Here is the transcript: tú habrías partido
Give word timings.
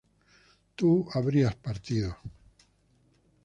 tú 0.75 1.07
habrías 1.13 1.53
partido 1.53 2.17